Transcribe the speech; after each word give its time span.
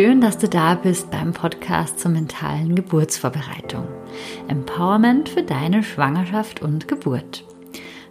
schön, 0.00 0.22
dass 0.22 0.38
du 0.38 0.48
da 0.48 0.76
bist 0.76 1.10
beim 1.10 1.34
Podcast 1.34 2.00
zur 2.00 2.10
mentalen 2.10 2.74
Geburtsvorbereitung. 2.74 3.86
Empowerment 4.48 5.28
für 5.28 5.42
deine 5.42 5.82
Schwangerschaft 5.82 6.62
und 6.62 6.88
Geburt. 6.88 7.44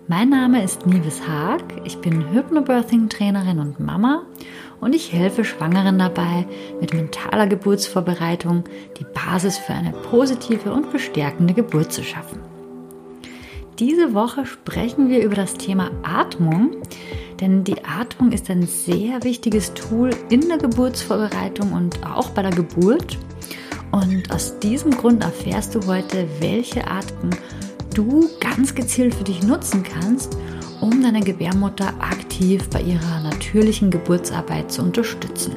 Mein 0.07 0.29
Name 0.29 0.63
ist 0.63 0.85
Nives 0.85 1.27
Haag, 1.27 1.63
ich 1.85 1.97
bin 1.97 2.31
Hypnobirthing-Trainerin 2.31 3.57
und 3.57 3.79
Mama 3.79 4.21
und 4.79 4.93
ich 4.93 5.13
helfe 5.13 5.43
Schwangeren 5.43 5.97
dabei, 5.97 6.45
mit 6.79 6.93
mentaler 6.93 7.47
Geburtsvorbereitung 7.47 8.65
die 8.99 9.05
Basis 9.05 9.57
für 9.57 9.73
eine 9.73 9.91
positive 9.91 10.71
und 10.71 10.91
bestärkende 10.91 11.55
Geburt 11.55 11.91
zu 11.91 12.03
schaffen. 12.03 12.48
Diese 13.79 14.13
Woche 14.13 14.45
sprechen 14.45 15.07
wir 15.07 15.23
über 15.23 15.35
das 15.35 15.53
Thema 15.53 15.89
Atmung, 16.03 16.71
denn 17.39 17.63
die 17.63 17.85
Atmung 17.85 18.33
ist 18.33 18.49
ein 18.49 18.67
sehr 18.67 19.23
wichtiges 19.23 19.73
Tool 19.73 20.09
in 20.29 20.49
der 20.49 20.57
Geburtsvorbereitung 20.57 21.71
und 21.71 22.05
auch 22.05 22.31
bei 22.31 22.41
der 22.41 22.51
Geburt. 22.51 23.17
Und 23.91 24.29
aus 24.31 24.59
diesem 24.59 24.91
Grund 24.91 25.23
erfährst 25.23 25.75
du 25.75 25.87
heute, 25.87 26.27
welche 26.39 26.85
Atmung 26.85 27.31
du 27.95 28.29
ganz 28.41 28.75
gezielt 28.75 29.15
für 29.15 29.23
dich 29.23 29.43
nutzen 29.43 29.83
kannst, 29.83 30.35
um 30.81 31.01
deine 31.01 31.21
Gebärmutter 31.21 31.93
aktiv 32.01 32.69
bei 32.69 32.81
ihrer 32.81 33.21
natürlichen 33.21 33.91
Geburtsarbeit 33.91 34.73
zu 34.73 34.81
unterstützen. 34.81 35.53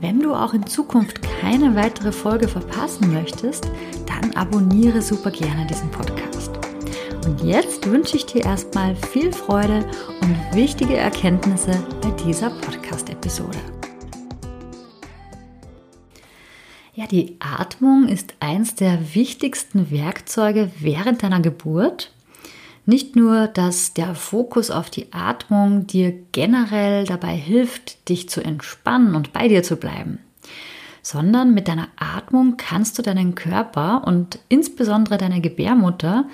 Wenn 0.00 0.20
du 0.20 0.32
auch 0.32 0.54
in 0.54 0.66
Zukunft 0.66 1.20
keine 1.40 1.74
weitere 1.74 2.12
Folge 2.12 2.48
verpassen 2.48 3.12
möchtest, 3.12 3.70
dann 4.20 4.34
abonniere 4.34 5.02
super 5.02 5.30
gerne 5.30 5.66
diesen 5.66 5.90
Podcast. 5.90 6.50
Und 7.24 7.42
jetzt 7.42 7.86
wünsche 7.86 8.16
ich 8.16 8.26
dir 8.26 8.44
erstmal 8.44 8.94
viel 8.96 9.32
Freude 9.32 9.88
und 10.20 10.36
wichtige 10.54 10.96
Erkenntnisse 10.96 11.72
bei 12.00 12.10
dieser 12.24 12.50
Podcast-Episode. 12.50 13.58
Ja, 16.94 17.06
die 17.06 17.36
Atmung 17.40 18.08
ist 18.08 18.34
eins 18.40 18.74
der 18.74 19.14
wichtigsten 19.14 19.90
Werkzeuge 19.90 20.70
während 20.78 21.22
deiner 21.22 21.40
Geburt. 21.40 22.12
Nicht 22.84 23.16
nur, 23.16 23.46
dass 23.46 23.94
der 23.94 24.14
Fokus 24.14 24.70
auf 24.70 24.90
die 24.90 25.12
Atmung 25.12 25.86
dir 25.86 26.12
generell 26.32 27.04
dabei 27.04 27.36
hilft, 27.36 28.08
dich 28.08 28.28
zu 28.28 28.42
entspannen 28.42 29.14
und 29.14 29.32
bei 29.32 29.48
dir 29.48 29.62
zu 29.62 29.76
bleiben, 29.76 30.18
sondern 31.02 31.54
mit 31.54 31.68
deiner 31.68 31.88
Atmung 31.96 32.56
kannst 32.56 32.98
du 32.98 33.02
deinen 33.02 33.34
Körper 33.34 34.04
und 34.06 34.38
insbesondere 34.48 35.18
deine 35.18 35.40
Gebärmutter 35.40 36.26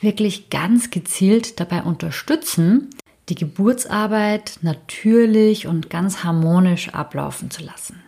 wirklich 0.00 0.50
ganz 0.50 0.90
gezielt 0.90 1.60
dabei 1.60 1.82
unterstützen, 1.82 2.90
die 3.28 3.34
Geburtsarbeit 3.34 4.58
natürlich 4.62 5.66
und 5.66 5.90
ganz 5.90 6.24
harmonisch 6.24 6.90
ablaufen 6.90 7.50
zu 7.50 7.62
lassen. 7.62 8.02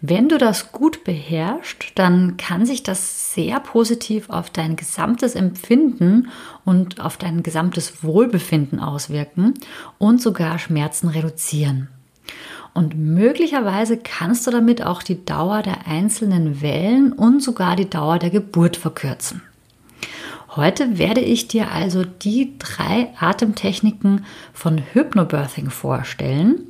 Wenn 0.00 0.28
du 0.28 0.38
das 0.38 0.72
gut 0.72 1.04
beherrschst, 1.04 1.92
dann 1.94 2.36
kann 2.36 2.66
sich 2.66 2.82
das 2.82 3.34
sehr 3.34 3.60
positiv 3.60 4.28
auf 4.28 4.50
dein 4.50 4.76
gesamtes 4.76 5.34
Empfinden 5.34 6.28
und 6.64 7.00
auf 7.00 7.16
dein 7.16 7.42
gesamtes 7.42 8.02
Wohlbefinden 8.02 8.80
auswirken 8.80 9.54
und 9.98 10.20
sogar 10.20 10.58
Schmerzen 10.58 11.08
reduzieren. 11.08 11.88
Und 12.74 12.96
möglicherweise 12.96 13.98
kannst 13.98 14.46
du 14.46 14.50
damit 14.50 14.84
auch 14.84 15.02
die 15.02 15.24
Dauer 15.24 15.62
der 15.62 15.86
einzelnen 15.86 16.62
Wellen 16.62 17.12
und 17.12 17.42
sogar 17.42 17.76
die 17.76 17.90
Dauer 17.90 18.18
der 18.18 18.30
Geburt 18.30 18.76
verkürzen. 18.76 19.42
Heute 20.54 20.98
werde 20.98 21.20
ich 21.20 21.48
dir 21.48 21.70
also 21.70 22.04
die 22.04 22.58
drei 22.58 23.12
Atemtechniken 23.18 24.26
von 24.52 24.78
Hypnobirthing 24.92 25.70
vorstellen 25.70 26.66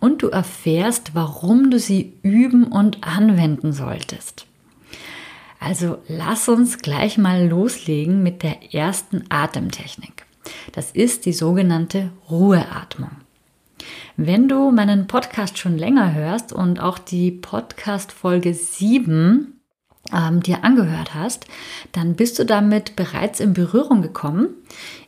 und 0.00 0.22
du 0.22 0.28
erfährst, 0.28 1.14
warum 1.14 1.70
du 1.70 1.78
sie 1.78 2.14
üben 2.22 2.64
und 2.64 3.06
anwenden 3.06 3.72
solltest. 3.72 4.46
Also 5.60 5.98
lass 6.08 6.48
uns 6.48 6.78
gleich 6.78 7.18
mal 7.18 7.46
loslegen 7.46 8.22
mit 8.22 8.42
der 8.42 8.74
ersten 8.74 9.24
Atemtechnik. 9.28 10.24
Das 10.72 10.92
ist 10.92 11.26
die 11.26 11.32
sogenannte 11.32 12.10
Ruheatmung. 12.30 13.10
Wenn 14.16 14.48
du 14.48 14.70
meinen 14.70 15.06
Podcast 15.06 15.58
schon 15.58 15.78
länger 15.78 16.14
hörst 16.14 16.52
und 16.52 16.80
auch 16.80 16.98
die 16.98 17.30
Podcast 17.30 18.12
Folge 18.12 18.54
7 18.54 19.58
ähm, 20.12 20.42
dir 20.42 20.64
angehört 20.64 21.14
hast, 21.14 21.46
dann 21.92 22.14
bist 22.14 22.38
du 22.38 22.44
damit 22.44 22.96
bereits 22.96 23.40
in 23.40 23.52
Berührung 23.52 24.02
gekommen. 24.02 24.48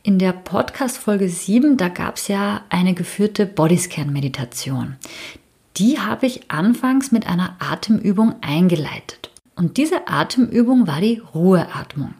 In 0.02 0.18
der 0.18 0.32
Podcast 0.32 0.98
Folge 0.98 1.28
7, 1.28 1.76
da 1.76 1.88
gab 1.88 2.16
es 2.16 2.28
ja 2.28 2.62
eine 2.68 2.94
geführte 2.94 3.46
Bodyscan-Meditation. 3.46 4.96
Die 5.76 5.98
habe 5.98 6.26
ich 6.26 6.50
anfangs 6.50 7.12
mit 7.12 7.26
einer 7.26 7.56
Atemübung 7.58 8.34
eingeleitet. 8.42 9.30
Und 9.56 9.76
diese 9.76 10.08
Atemübung 10.08 10.86
war 10.86 11.00
die 11.00 11.22
Ruheatmung. 11.34 12.14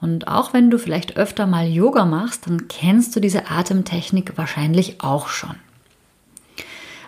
Und 0.00 0.28
auch 0.28 0.52
wenn 0.52 0.70
du 0.70 0.78
vielleicht 0.78 1.16
öfter 1.16 1.46
mal 1.46 1.66
Yoga 1.66 2.04
machst, 2.04 2.46
dann 2.46 2.68
kennst 2.68 3.16
du 3.16 3.20
diese 3.20 3.50
Atemtechnik 3.50 4.36
wahrscheinlich 4.36 5.00
auch 5.00 5.28
schon. 5.28 5.56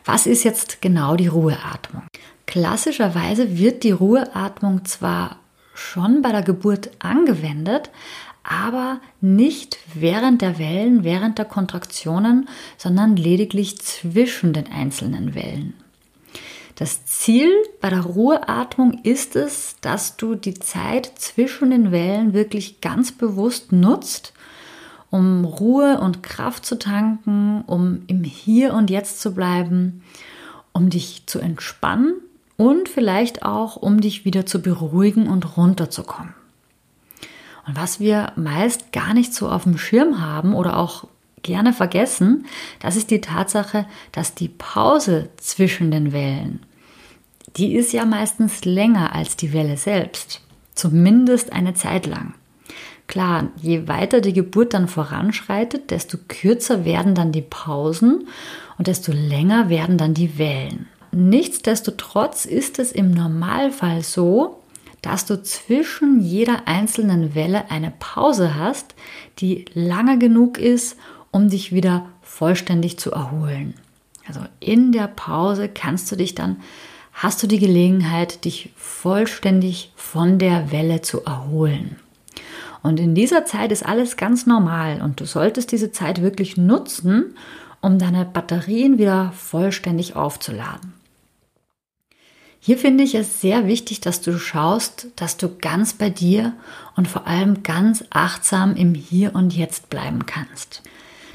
Was 0.06 0.26
ist 0.26 0.44
jetzt 0.44 0.80
genau 0.80 1.16
die 1.16 1.26
Ruheatmung? 1.26 2.04
Klassischerweise 2.46 3.58
wird 3.58 3.82
die 3.82 3.90
Ruheatmung 3.90 4.84
zwar 4.84 5.40
schon 5.74 6.22
bei 6.22 6.30
der 6.30 6.42
Geburt 6.42 6.90
angewendet, 7.00 7.90
aber 8.44 9.00
nicht 9.20 9.78
während 9.94 10.42
der 10.42 10.60
Wellen, 10.60 11.02
während 11.02 11.38
der 11.38 11.44
Kontraktionen, 11.44 12.48
sondern 12.78 13.16
lediglich 13.16 13.80
zwischen 13.80 14.52
den 14.52 14.70
einzelnen 14.70 15.34
Wellen. 15.34 15.74
Das 16.76 17.04
Ziel 17.04 17.50
bei 17.80 17.90
der 17.90 18.02
Ruheatmung 18.02 19.00
ist 19.02 19.34
es, 19.34 19.74
dass 19.80 20.16
du 20.16 20.36
die 20.36 20.54
Zeit 20.54 21.10
zwischen 21.16 21.70
den 21.72 21.90
Wellen 21.90 22.32
wirklich 22.32 22.80
ganz 22.80 23.10
bewusst 23.10 23.72
nutzt, 23.72 24.34
um 25.10 25.44
Ruhe 25.44 26.00
und 26.00 26.22
Kraft 26.22 26.64
zu 26.64 26.78
tanken, 26.78 27.62
um 27.66 28.02
im 28.06 28.24
Hier 28.24 28.74
und 28.74 28.90
Jetzt 28.90 29.20
zu 29.20 29.34
bleiben, 29.34 30.02
um 30.72 30.90
dich 30.90 31.22
zu 31.26 31.38
entspannen 31.38 32.14
und 32.56 32.88
vielleicht 32.88 33.42
auch, 33.42 33.76
um 33.76 34.00
dich 34.00 34.24
wieder 34.24 34.46
zu 34.46 34.60
beruhigen 34.60 35.28
und 35.28 35.56
runterzukommen. 35.56 36.34
Und 37.66 37.76
was 37.76 37.98
wir 37.98 38.32
meist 38.36 38.92
gar 38.92 39.12
nicht 39.14 39.34
so 39.34 39.48
auf 39.48 39.64
dem 39.64 39.78
Schirm 39.78 40.20
haben 40.20 40.54
oder 40.54 40.76
auch 40.76 41.08
gerne 41.42 41.72
vergessen, 41.72 42.46
das 42.80 42.96
ist 42.96 43.10
die 43.10 43.20
Tatsache, 43.20 43.86
dass 44.12 44.34
die 44.34 44.48
Pause 44.48 45.30
zwischen 45.36 45.90
den 45.90 46.12
Wellen, 46.12 46.60
die 47.56 47.74
ist 47.74 47.92
ja 47.92 48.04
meistens 48.04 48.64
länger 48.64 49.14
als 49.14 49.36
die 49.36 49.52
Welle 49.52 49.76
selbst, 49.76 50.42
zumindest 50.74 51.52
eine 51.52 51.74
Zeit 51.74 52.06
lang. 52.06 52.34
Klar, 53.06 53.48
je 53.60 53.86
weiter 53.86 54.20
die 54.20 54.32
Geburt 54.32 54.74
dann 54.74 54.88
voranschreitet, 54.88 55.90
desto 55.90 56.18
kürzer 56.28 56.84
werden 56.84 57.14
dann 57.14 57.32
die 57.32 57.42
Pausen 57.42 58.26
und 58.78 58.88
desto 58.88 59.12
länger 59.12 59.68
werden 59.68 59.96
dann 59.96 60.14
die 60.14 60.38
Wellen. 60.38 60.88
Nichtsdestotrotz 61.12 62.44
ist 62.44 62.78
es 62.78 62.92
im 62.92 63.12
Normalfall 63.12 64.02
so, 64.02 64.60
dass 65.02 65.24
du 65.24 65.40
zwischen 65.42 66.20
jeder 66.20 66.66
einzelnen 66.66 67.34
Welle 67.34 67.70
eine 67.70 67.92
Pause 67.98 68.56
hast, 68.56 68.94
die 69.38 69.66
lange 69.72 70.18
genug 70.18 70.58
ist, 70.58 70.96
um 71.30 71.48
dich 71.48 71.72
wieder 71.72 72.06
vollständig 72.22 72.98
zu 72.98 73.12
erholen. 73.12 73.74
Also 74.26 74.40
in 74.58 74.90
der 74.90 75.06
Pause 75.06 75.68
kannst 75.68 76.10
du 76.10 76.16
dich 76.16 76.34
dann, 76.34 76.56
hast 77.12 77.42
du 77.42 77.46
die 77.46 77.60
Gelegenheit, 77.60 78.44
dich 78.44 78.70
vollständig 78.76 79.92
von 79.94 80.38
der 80.38 80.72
Welle 80.72 81.02
zu 81.02 81.24
erholen. 81.24 81.96
Und 82.86 83.00
in 83.00 83.16
dieser 83.16 83.44
Zeit 83.44 83.72
ist 83.72 83.84
alles 83.84 84.16
ganz 84.16 84.46
normal 84.46 85.02
und 85.02 85.18
du 85.18 85.24
solltest 85.24 85.72
diese 85.72 85.90
Zeit 85.90 86.22
wirklich 86.22 86.56
nutzen, 86.56 87.34
um 87.80 87.98
deine 87.98 88.24
Batterien 88.24 88.96
wieder 88.96 89.32
vollständig 89.36 90.14
aufzuladen. 90.14 90.92
Hier 92.60 92.78
finde 92.78 93.02
ich 93.02 93.16
es 93.16 93.40
sehr 93.40 93.66
wichtig, 93.66 94.00
dass 94.02 94.20
du 94.20 94.38
schaust, 94.38 95.08
dass 95.16 95.36
du 95.36 95.56
ganz 95.56 95.94
bei 95.94 96.10
dir 96.10 96.52
und 96.94 97.08
vor 97.08 97.26
allem 97.26 97.64
ganz 97.64 98.04
achtsam 98.10 98.76
im 98.76 98.94
Hier 98.94 99.34
und 99.34 99.52
Jetzt 99.52 99.90
bleiben 99.90 100.24
kannst. 100.24 100.82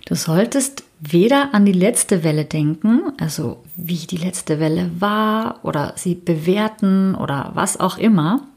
Du 0.06 0.16
solltest 0.16 0.86
weder 1.02 1.54
an 1.54 1.66
die 1.66 1.74
letzte 1.74 2.24
Welle 2.24 2.46
denken, 2.46 3.12
also 3.20 3.62
wie 3.76 4.08
die 4.08 4.16
letzte 4.16 4.62
Welle 4.62 4.90
war 5.00 5.60
oder 5.64 5.96
sie 5.98 6.16
bewerten 6.16 7.14
oder 7.14 7.52
was 7.56 7.78
auch 7.78 7.98
immer, 7.98 8.48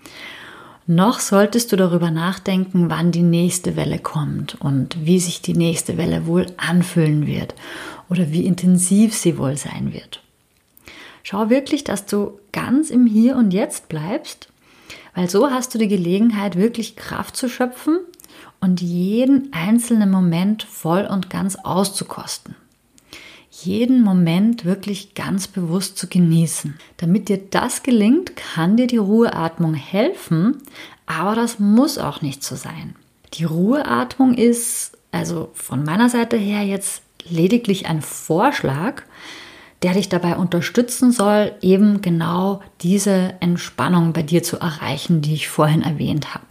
noch 0.87 1.21
solltest 1.21 1.73
du 1.73 1.77
darüber 1.77 2.11
nachdenken, 2.11 2.91
wann 2.91 3.11
die 3.11 3.23
nächste 3.23 3.77
Welle 3.77 3.99
kommt 3.99 4.61
und 4.61 4.97
wie 5.05 5.19
sich 5.19 5.41
die 5.41 5.55
nächste 5.55 5.97
Welle 5.97 6.27
wohl 6.27 6.47
anfühlen 6.57 7.27
wird 7.27 7.55
oder 8.11 8.31
wie 8.31 8.47
intensiv 8.47 9.15
sie 9.15 9.39
wohl 9.39 9.57
sein 9.57 9.93
wird. 9.93 10.23
Schau 11.23 11.49
wirklich, 11.49 11.85
dass 11.85 12.05
du 12.05 12.39
ganz 12.53 12.91
im 12.91 13.07
Hier 13.07 13.37
und 13.37 13.53
Jetzt 13.53 13.89
bleibst, 13.89 14.49
weil 15.15 15.31
so 15.31 15.51
hast 15.51 15.75
du 15.75 15.79
die 15.79 15.89
Gelegenheit, 15.89 16.57
wirklich 16.57 16.97
Kraft 16.97 17.37
zu 17.37 17.49
schöpfen 17.49 18.01
und 18.61 18.83
jeden 18.83 19.53
einzelnen 19.53 20.11
Moment 20.11 20.65
voll 20.65 21.07
und 21.07 21.31
ganz 21.31 21.57
auszukosten. 21.57 22.57
Jeden 23.65 24.03
Moment 24.03 24.65
wirklich 24.65 25.15
ganz 25.15 25.49
bewusst 25.49 25.99
zu 25.99 26.09
genießen. 26.09 26.79
Damit 26.97 27.29
dir 27.29 27.39
das 27.39 27.83
gelingt, 27.83 28.37
kann 28.37 28.77
dir 28.77 28.87
die 28.87 28.97
Ruheatmung 28.97 29.75
helfen, 29.75 30.59
aber 31.07 31.35
das 31.35 31.59
muss 31.59 31.99
auch 31.99 32.23
nicht 32.23 32.43
so 32.43 32.57
sein. 32.57 32.95
Die 33.35 33.45
Ruheatmung 33.45 34.35
ist 34.35 34.97
also 35.13 35.51
von 35.55 35.85
meiner 35.85 36.09
Seite 36.09 36.37
her 36.37 36.63
jetzt 36.63 37.03
lediglich 37.29 37.87
ein 37.87 38.03
Vorschlag, 38.03 39.03
der 39.83 39.93
dich 39.93 40.09
dabei 40.09 40.37
unterstützen 40.37 41.13
soll, 41.13 41.53
eben 41.61 42.01
genau 42.01 42.63
diese 42.81 43.35
Entspannung 43.41 44.13
bei 44.13 44.23
dir 44.23 44.43
zu 44.43 44.59
erreichen, 44.59 45.21
die 45.21 45.35
ich 45.35 45.49
vorhin 45.49 45.83
erwähnt 45.83 46.35
habe. 46.35 46.47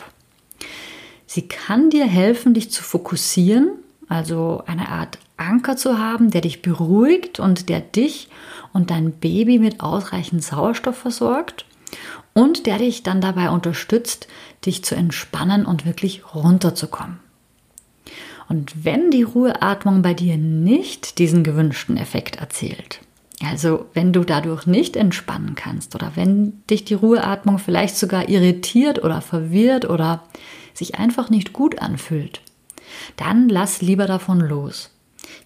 Sie 1.25 1.48
kann 1.48 1.89
dir 1.89 2.06
helfen, 2.06 2.54
dich 2.54 2.71
zu 2.71 2.83
fokussieren, 2.83 3.71
also 4.07 4.63
eine 4.68 4.89
Art 4.89 5.18
Anker 5.38 5.77
zu 5.77 5.97
haben, 5.97 6.31
der 6.31 6.41
dich 6.41 6.62
beruhigt 6.62 7.39
und 7.39 7.69
der 7.69 7.80
dich 7.80 8.30
und 8.71 8.91
dein 8.91 9.12
Baby 9.12 9.59
mit 9.59 9.81
ausreichend 9.81 10.44
Sauerstoff 10.44 10.97
versorgt 10.97 11.65
und 12.33 12.65
der 12.65 12.77
dich 12.77 13.03
dann 13.03 13.21
dabei 13.21 13.50
unterstützt, 13.50 14.27
dich 14.65 14.83
zu 14.83 14.95
entspannen 14.95 15.65
und 15.65 15.85
wirklich 15.85 16.33
runterzukommen. 16.33 17.19
Und 18.50 18.85
wenn 18.85 19.09
die 19.09 19.24
Ruheatmung 19.24 20.01
bei 20.01 20.13
dir 20.13 20.38
nicht 20.38 21.18
diesen 21.18 21.44
gewünschten 21.44 21.97
Effekt 21.97 22.38
erzielt, 22.38 23.00
also 23.44 23.85
wenn 23.94 24.13
du 24.13 24.24
dadurch 24.24 24.68
nicht 24.68 24.95
entspannen 24.95 25.56
kannst 25.56 25.95
oder 25.95 26.13
wenn 26.15 26.63
dich 26.69 26.85
die 26.85 26.94
Ruheatmung 26.94 27.57
vielleicht 27.59 27.97
sogar 27.97 28.30
irritiert 28.30 29.03
oder 29.03 29.21
verwirrt 29.21 29.89
oder 29.89 30.24
sich 30.74 30.95
einfach 30.95 31.30
nicht 31.30 31.53
gut 31.53 31.80
anfühlt, 31.80 32.41
dann 33.18 33.50
lass 33.50 33.81
lieber 33.81 34.06
davon 34.06 34.39
los. 34.39 34.93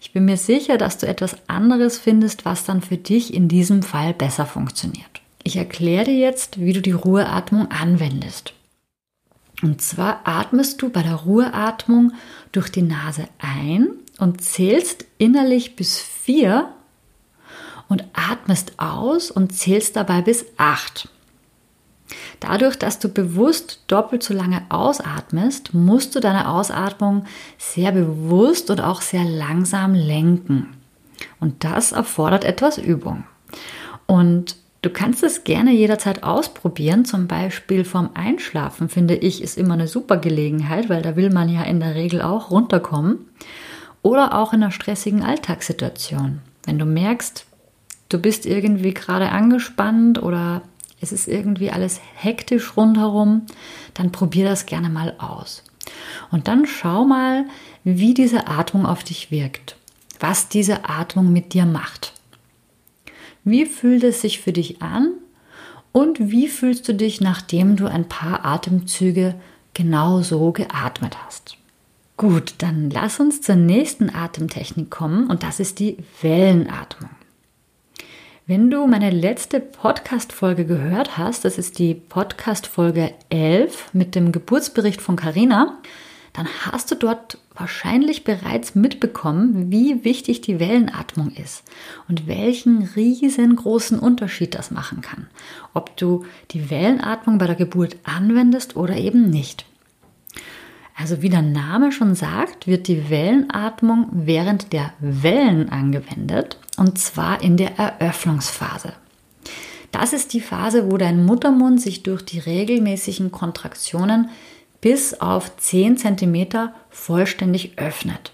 Ich 0.00 0.12
bin 0.12 0.24
mir 0.24 0.36
sicher, 0.36 0.78
dass 0.78 0.98
du 0.98 1.06
etwas 1.06 1.36
anderes 1.48 1.98
findest, 1.98 2.44
was 2.44 2.64
dann 2.64 2.82
für 2.82 2.96
dich 2.96 3.34
in 3.34 3.48
diesem 3.48 3.82
Fall 3.82 4.14
besser 4.14 4.46
funktioniert. 4.46 5.20
Ich 5.42 5.56
erkläre 5.56 6.04
dir 6.04 6.18
jetzt, 6.18 6.60
wie 6.60 6.72
du 6.72 6.80
die 6.80 6.92
Ruheatmung 6.92 7.70
anwendest. 7.70 8.52
Und 9.62 9.82
zwar 9.82 10.20
atmest 10.24 10.82
du 10.82 10.90
bei 10.90 11.02
der 11.02 11.14
Ruheatmung 11.14 12.12
durch 12.52 12.70
die 12.70 12.82
Nase 12.82 13.28
ein 13.38 13.88
und 14.18 14.42
zählst 14.42 15.04
innerlich 15.18 15.74
bis 15.74 15.98
vier 15.98 16.72
und 17.88 18.04
atmest 18.12 18.78
aus 18.78 19.30
und 19.30 19.52
zählst 19.52 19.96
dabei 19.96 20.22
bis 20.22 20.46
acht. 20.56 21.08
Dadurch, 22.40 22.76
dass 22.76 22.98
du 22.98 23.08
bewusst 23.08 23.82
doppelt 23.88 24.22
so 24.22 24.32
lange 24.32 24.62
ausatmest, 24.68 25.74
musst 25.74 26.14
du 26.14 26.20
deine 26.20 26.48
Ausatmung 26.48 27.24
sehr 27.58 27.92
bewusst 27.92 28.70
und 28.70 28.80
auch 28.80 29.02
sehr 29.02 29.24
langsam 29.24 29.94
lenken. 29.94 30.68
Und 31.40 31.64
das 31.64 31.92
erfordert 31.92 32.44
etwas 32.44 32.78
Übung. 32.78 33.24
Und 34.06 34.56
du 34.82 34.90
kannst 34.90 35.22
es 35.24 35.44
gerne 35.44 35.72
jederzeit 35.72 36.22
ausprobieren, 36.22 37.04
zum 37.04 37.26
Beispiel 37.26 37.84
vorm 37.84 38.10
Einschlafen, 38.14 38.88
finde 38.88 39.16
ich, 39.16 39.42
ist 39.42 39.58
immer 39.58 39.74
eine 39.74 39.88
super 39.88 40.16
Gelegenheit, 40.16 40.88
weil 40.88 41.02
da 41.02 41.16
will 41.16 41.30
man 41.30 41.48
ja 41.48 41.62
in 41.62 41.80
der 41.80 41.94
Regel 41.94 42.22
auch 42.22 42.50
runterkommen. 42.50 43.18
Oder 44.02 44.38
auch 44.38 44.52
in 44.52 44.62
einer 44.62 44.70
stressigen 44.70 45.22
Alltagssituation. 45.22 46.38
Wenn 46.64 46.78
du 46.78 46.84
merkst, 46.84 47.46
du 48.08 48.18
bist 48.18 48.46
irgendwie 48.46 48.94
gerade 48.94 49.30
angespannt 49.30 50.22
oder 50.22 50.62
es 51.00 51.12
ist 51.12 51.28
irgendwie 51.28 51.70
alles 51.70 52.00
hektisch 52.14 52.76
rundherum, 52.76 53.46
dann 53.94 54.12
probier 54.12 54.44
das 54.44 54.66
gerne 54.66 54.88
mal 54.88 55.14
aus. 55.18 55.62
Und 56.30 56.48
dann 56.48 56.66
schau 56.66 57.04
mal, 57.04 57.44
wie 57.84 58.14
diese 58.14 58.46
Atmung 58.48 58.86
auf 58.86 59.04
dich 59.04 59.30
wirkt, 59.30 59.76
was 60.20 60.48
diese 60.48 60.88
Atmung 60.88 61.32
mit 61.32 61.54
dir 61.54 61.66
macht. 61.66 62.12
Wie 63.44 63.64
fühlt 63.64 64.04
es 64.04 64.20
sich 64.20 64.40
für 64.40 64.52
dich 64.52 64.82
an 64.82 65.12
und 65.92 66.30
wie 66.30 66.48
fühlst 66.48 66.86
du 66.88 66.94
dich, 66.94 67.20
nachdem 67.20 67.76
du 67.76 67.86
ein 67.86 68.08
paar 68.08 68.44
Atemzüge 68.44 69.34
genau 69.74 70.22
so 70.22 70.52
geatmet 70.52 71.16
hast? 71.24 71.56
Gut, 72.16 72.54
dann 72.58 72.90
lass 72.90 73.20
uns 73.20 73.40
zur 73.40 73.54
nächsten 73.54 74.14
Atemtechnik 74.14 74.90
kommen 74.90 75.28
und 75.28 75.44
das 75.44 75.60
ist 75.60 75.78
die 75.78 75.98
Wellenatmung. 76.20 77.10
Wenn 78.50 78.70
du 78.70 78.86
meine 78.86 79.10
letzte 79.10 79.60
Podcast-Folge 79.60 80.64
gehört 80.64 81.18
hast, 81.18 81.44
das 81.44 81.58
ist 81.58 81.78
die 81.78 81.92
Podcast-Folge 81.92 83.12
11 83.28 83.92
mit 83.92 84.14
dem 84.14 84.32
Geburtsbericht 84.32 85.02
von 85.02 85.16
Carina, 85.16 85.76
dann 86.32 86.48
hast 86.62 86.90
du 86.90 86.94
dort 86.94 87.36
wahrscheinlich 87.54 88.24
bereits 88.24 88.74
mitbekommen, 88.74 89.70
wie 89.70 90.02
wichtig 90.02 90.40
die 90.40 90.58
Wellenatmung 90.60 91.30
ist 91.32 91.62
und 92.08 92.26
welchen 92.26 92.84
riesengroßen 92.96 93.98
Unterschied 93.98 94.54
das 94.54 94.70
machen 94.70 95.02
kann, 95.02 95.26
ob 95.74 95.94
du 95.98 96.24
die 96.52 96.70
Wellenatmung 96.70 97.36
bei 97.36 97.48
der 97.48 97.54
Geburt 97.54 97.96
anwendest 98.04 98.76
oder 98.76 98.96
eben 98.96 99.28
nicht. 99.28 99.66
Also 101.00 101.22
wie 101.22 101.28
der 101.28 101.42
Name 101.42 101.92
schon 101.92 102.16
sagt, 102.16 102.66
wird 102.66 102.88
die 102.88 103.08
Wellenatmung 103.08 104.08
während 104.10 104.72
der 104.72 104.92
Wellen 104.98 105.68
angewendet 105.68 106.58
und 106.76 106.98
zwar 106.98 107.40
in 107.40 107.56
der 107.56 107.78
Eröffnungsphase. 107.78 108.94
Das 109.92 110.12
ist 110.12 110.32
die 110.32 110.40
Phase, 110.40 110.90
wo 110.90 110.96
dein 110.96 111.24
Muttermund 111.24 111.80
sich 111.80 112.02
durch 112.02 112.24
die 112.24 112.40
regelmäßigen 112.40 113.30
Kontraktionen 113.30 114.30
bis 114.80 115.14
auf 115.14 115.56
10 115.56 115.98
cm 115.98 116.70
vollständig 116.90 117.78
öffnet, 117.78 118.32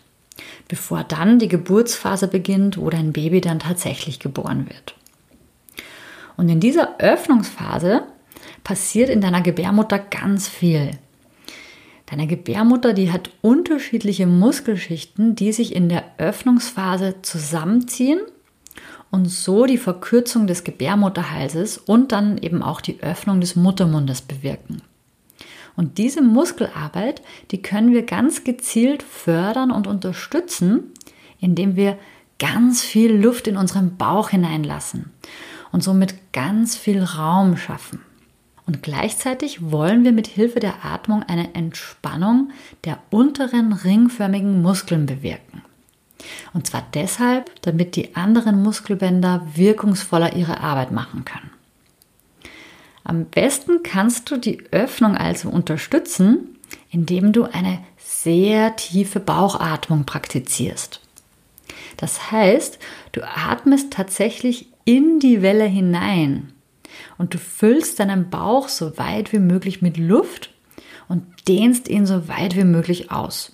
bevor 0.66 1.04
dann 1.04 1.38
die 1.38 1.48
Geburtsphase 1.48 2.28
beginnt, 2.28 2.78
wo 2.78 2.88
dein 2.88 3.12
Baby 3.12 3.42
dann 3.42 3.58
tatsächlich 3.58 4.20
geboren 4.20 4.70
wird. 4.70 4.94
Und 6.38 6.48
in 6.48 6.60
dieser 6.60 6.98
Öffnungsphase 6.98 8.04
passiert 8.64 9.10
in 9.10 9.20
deiner 9.20 9.42
Gebärmutter 9.42 9.98
ganz 9.98 10.48
viel. 10.48 10.92
Deine 12.14 12.28
Gebärmutter, 12.28 12.92
die 12.92 13.10
hat 13.10 13.30
unterschiedliche 13.42 14.28
Muskelschichten, 14.28 15.34
die 15.34 15.50
sich 15.50 15.74
in 15.74 15.88
der 15.88 16.04
Öffnungsphase 16.16 17.16
zusammenziehen 17.22 18.20
und 19.10 19.24
so 19.24 19.66
die 19.66 19.78
Verkürzung 19.78 20.46
des 20.46 20.62
Gebärmutterhalses 20.62 21.76
und 21.76 22.12
dann 22.12 22.38
eben 22.38 22.62
auch 22.62 22.80
die 22.80 23.02
Öffnung 23.02 23.40
des 23.40 23.56
Muttermundes 23.56 24.22
bewirken. 24.22 24.80
Und 25.74 25.98
diese 25.98 26.22
Muskelarbeit, 26.22 27.20
die 27.50 27.60
können 27.60 27.92
wir 27.92 28.04
ganz 28.04 28.44
gezielt 28.44 29.02
fördern 29.02 29.72
und 29.72 29.88
unterstützen, 29.88 30.92
indem 31.40 31.74
wir 31.74 31.98
ganz 32.38 32.80
viel 32.84 33.12
Luft 33.12 33.48
in 33.48 33.56
unseren 33.56 33.96
Bauch 33.96 34.28
hineinlassen 34.28 35.10
und 35.72 35.82
somit 35.82 36.32
ganz 36.32 36.76
viel 36.76 37.02
Raum 37.02 37.56
schaffen. 37.56 38.02
Und 38.66 38.82
gleichzeitig 38.82 39.70
wollen 39.70 40.04
wir 40.04 40.12
mit 40.12 40.26
Hilfe 40.26 40.58
der 40.58 40.84
Atmung 40.84 41.22
eine 41.22 41.54
Entspannung 41.54 42.50
der 42.84 42.98
unteren 43.10 43.72
ringförmigen 43.72 44.62
Muskeln 44.62 45.06
bewirken. 45.06 45.62
Und 46.54 46.66
zwar 46.66 46.86
deshalb, 46.94 47.50
damit 47.62 47.96
die 47.96 48.16
anderen 48.16 48.62
Muskelbänder 48.62 49.46
wirkungsvoller 49.54 50.34
ihre 50.34 50.60
Arbeit 50.60 50.92
machen 50.92 51.26
können. 51.26 51.50
Am 53.02 53.26
besten 53.26 53.82
kannst 53.82 54.30
du 54.30 54.38
die 54.38 54.64
Öffnung 54.70 55.14
also 55.14 55.50
unterstützen, 55.50 56.58
indem 56.90 57.34
du 57.34 57.44
eine 57.44 57.80
sehr 57.98 58.76
tiefe 58.76 59.20
Bauchatmung 59.20 60.06
praktizierst. 60.06 61.00
Das 61.98 62.30
heißt, 62.30 62.78
du 63.12 63.22
atmest 63.22 63.92
tatsächlich 63.92 64.68
in 64.86 65.20
die 65.20 65.42
Welle 65.42 65.64
hinein 65.64 66.53
und 67.18 67.34
du 67.34 67.38
füllst 67.38 68.00
deinen 68.00 68.30
Bauch 68.30 68.68
so 68.68 68.98
weit 68.98 69.32
wie 69.32 69.38
möglich 69.38 69.82
mit 69.82 69.96
Luft 69.96 70.50
und 71.08 71.24
dehnst 71.48 71.88
ihn 71.88 72.06
so 72.06 72.28
weit 72.28 72.56
wie 72.56 72.64
möglich 72.64 73.10
aus. 73.10 73.52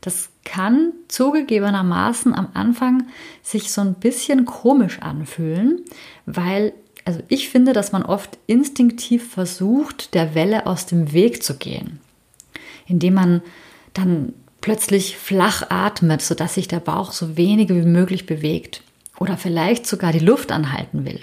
Das 0.00 0.30
kann 0.44 0.92
zugegebenermaßen 1.08 2.32
am 2.34 2.48
Anfang 2.54 3.08
sich 3.42 3.72
so 3.72 3.80
ein 3.80 3.94
bisschen 3.94 4.44
komisch 4.44 5.00
anfühlen, 5.00 5.80
weil 6.26 6.72
also 7.04 7.20
ich 7.28 7.48
finde, 7.50 7.72
dass 7.72 7.92
man 7.92 8.02
oft 8.02 8.36
instinktiv 8.48 9.30
versucht, 9.30 10.14
der 10.14 10.34
Welle 10.34 10.66
aus 10.66 10.86
dem 10.86 11.12
Weg 11.12 11.42
zu 11.42 11.56
gehen, 11.56 12.00
indem 12.86 13.14
man 13.14 13.42
dann 13.94 14.34
plötzlich 14.60 15.16
flach 15.16 15.70
atmet, 15.70 16.20
sodass 16.20 16.54
sich 16.54 16.66
der 16.66 16.80
Bauch 16.80 17.12
so 17.12 17.36
wenig 17.36 17.68
wie 17.68 17.82
möglich 17.82 18.26
bewegt 18.26 18.82
oder 19.20 19.36
vielleicht 19.36 19.86
sogar 19.86 20.12
die 20.12 20.18
Luft 20.18 20.50
anhalten 20.50 21.04
will. 21.04 21.20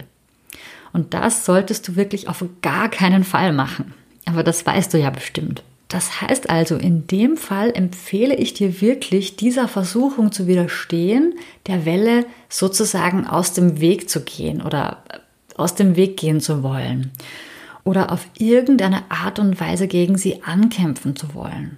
Und 0.93 1.13
das 1.13 1.45
solltest 1.45 1.87
du 1.87 1.95
wirklich 1.95 2.29
auf 2.29 2.45
gar 2.61 2.89
keinen 2.89 3.23
Fall 3.23 3.51
machen. 3.51 3.93
Aber 4.25 4.43
das 4.43 4.65
weißt 4.65 4.93
du 4.93 4.99
ja 4.99 5.09
bestimmt. 5.09 5.63
Das 5.89 6.21
heißt 6.21 6.49
also, 6.49 6.75
in 6.75 7.05
dem 7.07 7.37
Fall 7.37 7.71
empfehle 7.75 8.35
ich 8.35 8.53
dir 8.53 8.81
wirklich, 8.81 9.35
dieser 9.35 9.67
Versuchung 9.67 10.31
zu 10.31 10.47
widerstehen, 10.47 11.35
der 11.67 11.85
Welle 11.85 12.25
sozusagen 12.49 13.27
aus 13.27 13.53
dem 13.53 13.79
Weg 13.79 14.09
zu 14.09 14.21
gehen 14.21 14.61
oder 14.61 15.03
aus 15.55 15.75
dem 15.75 15.95
Weg 15.95 16.17
gehen 16.17 16.39
zu 16.39 16.63
wollen 16.63 17.11
oder 17.83 18.11
auf 18.11 18.25
irgendeine 18.37 19.11
Art 19.11 19.39
und 19.39 19.59
Weise 19.59 19.87
gegen 19.87 20.17
sie 20.17 20.41
ankämpfen 20.43 21.15
zu 21.15 21.35
wollen, 21.35 21.77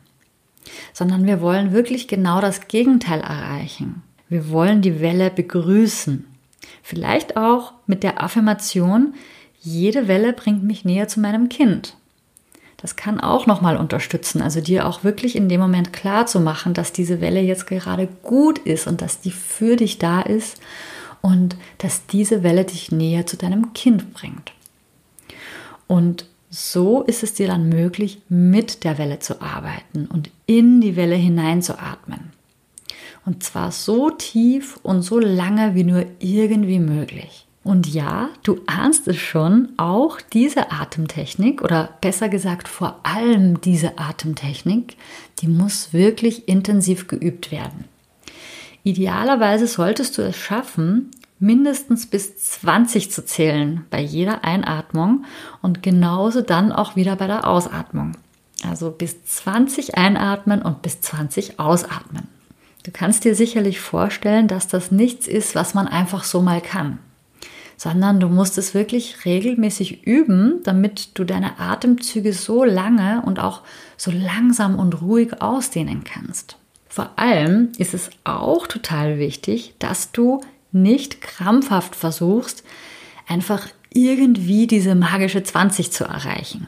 sondern 0.94 1.26
wir 1.26 1.42
wollen 1.42 1.74
wirklich 1.74 2.08
genau 2.08 2.42
das 2.42 2.68
Gegenteil 2.68 3.20
erreichen. 3.20 4.02
Wir 4.30 4.50
wollen 4.50 4.82
die 4.82 5.02
Welle 5.02 5.30
begrüßen. 5.30 6.26
Vielleicht 6.84 7.38
auch 7.38 7.74
mit 7.88 8.04
der 8.04 8.22
Affirmation, 8.22 9.14
jede 9.60 10.08
Welle 10.08 10.34
bringt 10.34 10.64
mich 10.64 10.86
näher 10.86 11.08
zu 11.08 11.20
meinem 11.20 11.50
Kind. 11.50 11.96
Das 12.78 12.96
kann 12.96 13.20
auch 13.20 13.48
nochmal 13.48 13.78
unterstützen, 13.78 14.42
also 14.42 14.62
dir 14.62 14.86
auch 14.86 15.04
wirklich 15.04 15.36
in 15.36 15.50
dem 15.50 15.60
Moment 15.60 15.94
klar 15.94 16.28
zu 16.28 16.40
machen, 16.40 16.74
dass 16.74 16.92
diese 16.92 17.22
Welle 17.22 17.42
jetzt 17.42 17.66
gerade 17.66 18.08
gut 18.22 18.60
ist 18.60 18.86
und 18.86 19.02
dass 19.02 19.22
die 19.22 19.32
für 19.32 19.76
dich 19.76 19.98
da 19.98 20.22
ist 20.22 20.62
und 21.22 21.56
dass 21.80 22.06
diese 22.06 22.44
Welle 22.44 22.66
dich 22.66 22.92
näher 22.92 23.26
zu 23.26 23.38
deinem 23.38 23.74
Kind 23.74 24.14
bringt. 24.14 24.52
Und 25.88 26.28
so 26.52 27.02
ist 27.02 27.24
es 27.24 27.34
dir 27.34 27.48
dann 27.48 27.70
möglich, 27.70 28.22
mit 28.30 28.84
der 28.84 28.98
Welle 28.98 29.20
zu 29.20 29.42
arbeiten 29.42 30.06
und 30.06 30.30
in 30.46 30.80
die 30.80 30.96
Welle 30.96 31.16
hineinzuatmen. 31.16 32.35
Und 33.26 33.44
zwar 33.44 33.72
so 33.72 34.12
tief 34.12 34.78
und 34.84 35.02
so 35.02 35.20
lange 35.20 35.74
wie 35.76 35.84
nur 35.84 36.06
irgendwie 36.20 36.80
möglich. 36.80 37.46
Und 37.64 37.88
ja, 37.92 38.30
du 38.44 38.60
ahnst 38.68 39.08
es 39.08 39.18
schon, 39.18 39.70
auch 39.78 40.22
diese 40.22 40.72
Atemtechnik 40.72 41.64
oder 41.64 41.90
besser 42.00 42.30
gesagt 42.30 42.68
vor 42.68 43.00
allem 43.02 43.60
diese 43.60 43.98
Atemtechnik, 43.98 44.98
die 45.40 45.48
muss 45.48 45.92
wirklich 45.92 46.48
intensiv 46.48 47.08
geübt 47.08 47.52
werden. 47.52 47.86
Idealerweise 48.84 49.66
solltest 49.66 50.16
du 50.20 50.22
es 50.22 50.38
schaffen, 50.38 51.10
mindestens 51.40 52.06
bis 52.06 52.38
20 52.38 53.12
zu 53.12 53.26
zählen 53.26 53.84
bei 53.90 54.00
jeder 54.00 54.44
Einatmung 54.44 55.26
und 55.64 55.82
genauso 55.82 56.42
dann 56.42 56.72
auch 56.72 56.96
wieder 56.96 57.16
bei 57.16 57.26
der 57.26 57.48
Ausatmung. 57.48 58.12
Also 58.64 58.92
bis 58.92 59.24
20 59.26 59.98
einatmen 59.98 60.62
und 60.62 60.84
bis 60.84 61.02
20 61.02 61.60
ausatmen. 61.60 62.35
Du 62.86 62.92
kannst 62.92 63.24
dir 63.24 63.34
sicherlich 63.34 63.80
vorstellen, 63.80 64.48
dass 64.48 64.68
das 64.68 64.92
nichts 64.92 65.26
ist, 65.26 65.56
was 65.56 65.74
man 65.74 65.88
einfach 65.88 66.24
so 66.24 66.44
mal 66.44 66.62
kann, 66.62 67.00
sondern 67.78 68.20
du 68.20 68.30
musst 68.30 68.60
es 68.60 68.76
wirklich 68.76 69.26
regelmäßig 69.26 70.06
üben, 70.06 70.62
damit 70.64 71.18
du 71.18 71.24
deine 71.24 71.60
Atemzüge 71.60 72.32
so 72.32 72.64
lange 72.64 73.24
und 73.26 73.40
auch 73.40 73.64
so 73.98 74.12
langsam 74.12 74.78
und 74.78 75.02
ruhig 75.02 75.42
ausdehnen 75.42 76.04
kannst. 76.04 76.58
Vor 76.88 77.10
allem 77.16 77.72
ist 77.80 77.96
es 77.96 78.12
auch 78.24 78.68
total 78.68 79.18
wichtig, 79.18 79.74
dass 79.80 80.12
du 80.12 80.42
nicht 80.72 81.22
krampfhaft 81.22 81.96
versuchst, 81.96 82.64
einfach 83.28 83.68
irgendwie 83.90 84.68
diese 84.68 84.94
magische 84.94 85.42
20 85.42 85.92
zu 85.92 86.04
erreichen, 86.04 86.68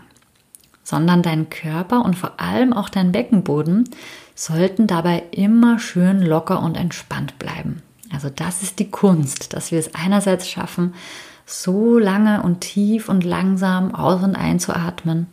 sondern 0.88 1.22
dein 1.22 1.50
Körper 1.50 2.06
und 2.06 2.16
vor 2.16 2.40
allem 2.40 2.72
auch 2.72 2.88
dein 2.88 3.12
Beckenboden 3.12 3.90
sollten 4.36 4.88
dabei 4.88 5.24
immer 5.32 5.80
schön 5.80 6.22
locker 6.22 6.64
und 6.64 6.78
entspannt 6.78 7.38
bleiben. 7.40 7.82
Also 8.14 8.30
das 8.30 8.64
ist 8.64 8.80
die 8.80 8.90
Kunst, 8.90 9.52
dass 9.52 9.74
wir 9.74 9.80
es 9.80 9.94
einerseits 9.96 10.48
schaffen, 10.48 10.94
so 11.46 12.00
lange 12.00 12.42
und 12.42 12.62
tief 12.62 13.10
und 13.10 13.26
langsam 13.26 13.94
aus 13.94 14.24
und 14.24 14.38
einzuatmen 14.38 15.28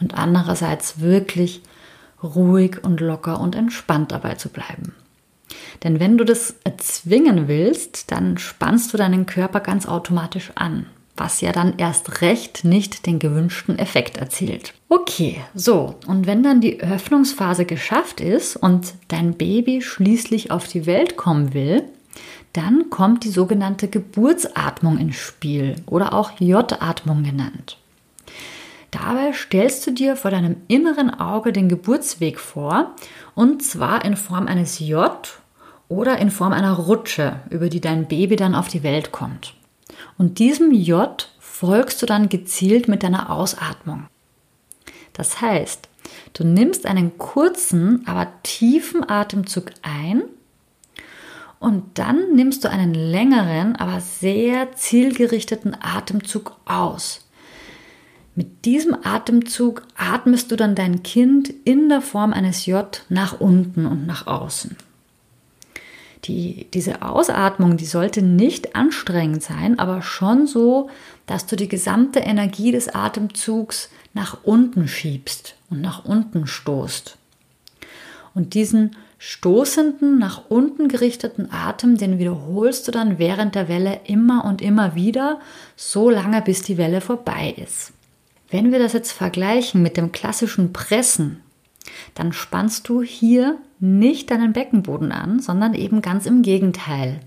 und 0.00 0.14
andererseits 0.14 1.00
wirklich 1.00 1.60
ruhig 2.22 2.82
und 2.82 3.02
locker 3.02 3.40
und 3.40 3.54
entspannt 3.56 4.10
dabei 4.10 4.36
zu 4.36 4.48
bleiben. 4.48 4.94
Denn 5.82 6.00
wenn 6.00 6.16
du 6.16 6.24
das 6.24 6.54
erzwingen 6.64 7.46
willst, 7.46 8.10
dann 8.10 8.38
spannst 8.38 8.94
du 8.94 8.96
deinen 8.96 9.26
Körper 9.26 9.60
ganz 9.60 9.84
automatisch 9.84 10.52
an 10.54 10.86
was 11.16 11.40
ja 11.40 11.52
dann 11.52 11.74
erst 11.78 12.22
recht 12.22 12.64
nicht 12.64 13.06
den 13.06 13.18
gewünschten 13.18 13.78
Effekt 13.78 14.16
erzielt. 14.16 14.74
Okay, 14.88 15.40
so, 15.54 15.94
und 16.06 16.26
wenn 16.26 16.42
dann 16.42 16.60
die 16.60 16.80
Öffnungsphase 16.80 17.64
geschafft 17.64 18.20
ist 18.20 18.56
und 18.56 18.94
dein 19.08 19.34
Baby 19.34 19.82
schließlich 19.82 20.50
auf 20.50 20.66
die 20.66 20.86
Welt 20.86 21.16
kommen 21.16 21.54
will, 21.54 21.84
dann 22.52 22.90
kommt 22.90 23.24
die 23.24 23.30
sogenannte 23.30 23.88
Geburtsatmung 23.88 24.98
ins 24.98 25.16
Spiel 25.16 25.76
oder 25.86 26.14
auch 26.14 26.32
J-Atmung 26.38 27.24
genannt. 27.24 27.78
Dabei 28.90 29.32
stellst 29.32 29.84
du 29.86 29.90
dir 29.90 30.14
vor 30.14 30.30
deinem 30.30 30.56
inneren 30.68 31.10
Auge 31.10 31.52
den 31.52 31.68
Geburtsweg 31.68 32.38
vor 32.38 32.92
und 33.34 33.62
zwar 33.64 34.04
in 34.04 34.16
Form 34.16 34.46
eines 34.46 34.78
J 34.78 35.12
oder 35.88 36.18
in 36.18 36.30
Form 36.30 36.52
einer 36.52 36.74
Rutsche, 36.74 37.40
über 37.50 37.68
die 37.68 37.80
dein 37.80 38.06
Baby 38.06 38.36
dann 38.36 38.54
auf 38.54 38.68
die 38.68 38.84
Welt 38.84 39.10
kommt. 39.10 39.54
Und 40.18 40.38
diesem 40.38 40.72
J 40.72 41.28
folgst 41.38 42.02
du 42.02 42.06
dann 42.06 42.28
gezielt 42.28 42.88
mit 42.88 43.02
deiner 43.02 43.30
Ausatmung. 43.30 44.06
Das 45.12 45.40
heißt, 45.40 45.88
du 46.34 46.44
nimmst 46.44 46.86
einen 46.86 47.18
kurzen, 47.18 48.06
aber 48.06 48.28
tiefen 48.42 49.08
Atemzug 49.08 49.70
ein 49.82 50.24
und 51.60 51.98
dann 51.98 52.34
nimmst 52.34 52.64
du 52.64 52.70
einen 52.70 52.92
längeren, 52.92 53.76
aber 53.76 54.00
sehr 54.00 54.72
zielgerichteten 54.72 55.74
Atemzug 55.80 56.56
aus. 56.66 57.26
Mit 58.34 58.64
diesem 58.64 58.96
Atemzug 59.02 59.82
atmest 59.96 60.50
du 60.50 60.56
dann 60.56 60.74
dein 60.74 61.02
Kind 61.04 61.48
in 61.64 61.88
der 61.88 62.02
Form 62.02 62.32
eines 62.32 62.66
J 62.66 63.02
nach 63.08 63.40
unten 63.40 63.86
und 63.86 64.06
nach 64.06 64.26
außen. 64.26 64.76
Die, 66.24 66.66
diese 66.72 67.02
Ausatmung, 67.02 67.76
die 67.76 67.84
sollte 67.84 68.22
nicht 68.22 68.74
anstrengend 68.74 69.42
sein, 69.42 69.78
aber 69.78 70.00
schon 70.00 70.46
so, 70.46 70.88
dass 71.26 71.46
du 71.46 71.54
die 71.56 71.68
gesamte 71.68 72.20
Energie 72.20 72.72
des 72.72 72.88
Atemzugs 72.88 73.90
nach 74.14 74.38
unten 74.42 74.88
schiebst 74.88 75.56
und 75.68 75.82
nach 75.82 76.04
unten 76.04 76.46
stoßt. 76.46 77.18
Und 78.34 78.54
diesen 78.54 78.96
stoßenden, 79.18 80.18
nach 80.18 80.42
unten 80.48 80.88
gerichteten 80.88 81.50
Atem, 81.50 81.96
den 81.96 82.18
wiederholst 82.18 82.88
du 82.88 82.92
dann 82.92 83.18
während 83.18 83.54
der 83.54 83.68
Welle 83.68 84.00
immer 84.04 84.44
und 84.44 84.62
immer 84.62 84.94
wieder, 84.94 85.40
so 85.76 86.10
lange 86.10 86.42
bis 86.42 86.62
die 86.62 86.78
Welle 86.78 87.00
vorbei 87.00 87.54
ist. 87.62 87.92
Wenn 88.50 88.72
wir 88.72 88.78
das 88.78 88.92
jetzt 88.92 89.12
vergleichen 89.12 89.82
mit 89.82 89.96
dem 89.96 90.12
klassischen 90.12 90.72
Pressen, 90.72 91.40
dann 92.14 92.32
spannst 92.32 92.88
du 92.88 93.02
hier 93.02 93.58
nicht 93.80 94.30
deinen 94.30 94.52
Beckenboden 94.52 95.12
an, 95.12 95.40
sondern 95.40 95.74
eben 95.74 96.02
ganz 96.02 96.26
im 96.26 96.42
Gegenteil. 96.42 97.20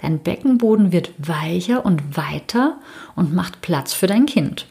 Dein 0.00 0.20
Beckenboden 0.20 0.92
wird 0.92 1.12
weicher 1.18 1.84
und 1.84 2.16
weiter 2.16 2.78
und 3.14 3.34
macht 3.34 3.60
Platz 3.62 3.92
für 3.94 4.06
dein 4.06 4.26
Kind. 4.26 4.66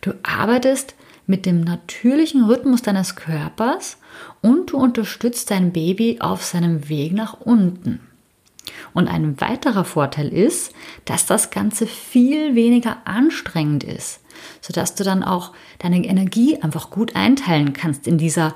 Du 0.00 0.12
arbeitest 0.22 0.94
mit 1.26 1.46
dem 1.46 1.60
natürlichen 1.60 2.44
Rhythmus 2.44 2.82
deines 2.82 3.14
Körpers 3.16 3.98
und 4.40 4.72
du 4.72 4.76
unterstützt 4.76 5.50
dein 5.50 5.72
Baby 5.72 6.18
auf 6.20 6.44
seinem 6.44 6.88
Weg 6.88 7.12
nach 7.12 7.40
unten. 7.40 8.00
Und 8.94 9.08
ein 9.08 9.40
weiterer 9.40 9.84
Vorteil 9.84 10.28
ist, 10.28 10.72
dass 11.04 11.26
das 11.26 11.50
Ganze 11.50 11.86
viel 11.86 12.54
weniger 12.54 12.98
anstrengend 13.04 13.84
ist, 13.84 14.20
sodass 14.60 14.94
du 14.94 15.04
dann 15.04 15.22
auch 15.22 15.52
deine 15.78 16.04
Energie 16.04 16.60
einfach 16.60 16.90
gut 16.90 17.16
einteilen 17.16 17.72
kannst 17.72 18.06
in 18.06 18.18
dieser 18.18 18.54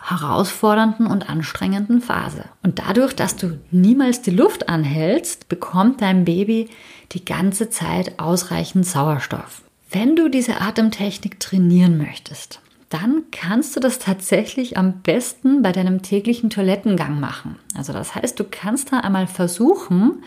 herausfordernden 0.00 1.06
und 1.06 1.30
anstrengenden 1.30 2.00
Phase. 2.02 2.44
Und 2.62 2.78
dadurch, 2.78 3.14
dass 3.14 3.36
du 3.36 3.58
niemals 3.70 4.20
die 4.20 4.30
Luft 4.30 4.68
anhältst, 4.68 5.48
bekommt 5.48 6.02
dein 6.02 6.24
Baby 6.24 6.68
die 7.12 7.24
ganze 7.24 7.70
Zeit 7.70 8.18
ausreichend 8.18 8.86
Sauerstoff. 8.86 9.62
Wenn 9.90 10.16
du 10.16 10.28
diese 10.28 10.60
Atemtechnik 10.60 11.40
trainieren 11.40 11.96
möchtest, 11.96 12.60
dann 12.90 13.24
kannst 13.32 13.74
du 13.74 13.80
das 13.80 13.98
tatsächlich 13.98 14.76
am 14.76 15.00
besten 15.00 15.62
bei 15.62 15.72
deinem 15.72 16.02
täglichen 16.02 16.50
Toilettengang 16.50 17.18
machen. 17.18 17.58
Also 17.74 17.92
das 17.92 18.14
heißt, 18.14 18.38
du 18.38 18.44
kannst 18.44 18.92
da 18.92 18.98
einmal 19.00 19.26
versuchen, 19.26 20.22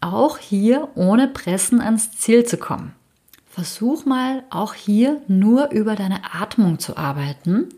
auch 0.00 0.38
hier 0.38 0.88
ohne 0.94 1.28
Pressen 1.28 1.80
ans 1.80 2.12
Ziel 2.12 2.44
zu 2.44 2.56
kommen. 2.56 2.94
Versuch 3.50 4.04
mal 4.04 4.44
auch 4.48 4.74
hier 4.74 5.20
nur 5.26 5.70
über 5.72 5.96
deine 5.96 6.20
Atmung 6.34 6.78
zu 6.78 6.96
arbeiten. 6.96 7.68